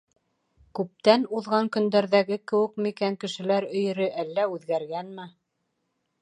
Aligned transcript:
—Күптән 0.77 1.25
уҙған 1.39 1.69
көндәрҙәге 1.75 2.37
кеүек 2.53 2.79
микән 2.87 3.19
кешеләр 3.25 3.69
өйөрө, 3.69 4.09
әллә 4.25 4.49
үҙгәргәнме? 4.57 5.29